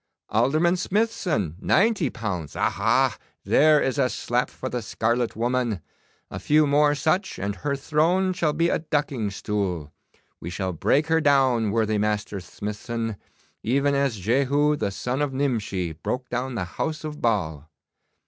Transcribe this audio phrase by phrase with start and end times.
[0.29, 2.55] Alderman Smithson, ninety pounds.
[2.55, 3.15] Aha!
[3.43, 5.79] There is a slap for the scarlet woman!
[6.31, 9.91] A few more such and her throne shall be a ducking stool.
[10.39, 13.15] We shall break her down, worthy Master Smithson,
[13.61, 17.69] even as Jehu, the son of Nimshi, broke down the house of Baal.